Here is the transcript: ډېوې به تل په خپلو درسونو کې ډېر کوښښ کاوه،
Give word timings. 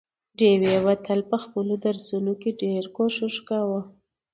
ډېوې 0.37 0.75
به 0.83 0.93
تل 1.05 1.19
په 1.31 1.37
خپلو 1.43 1.73
درسونو 1.85 2.33
کې 2.41 2.49
ډېر 2.61 2.83
کوښښ 2.95 3.35
کاوه، 3.47 3.81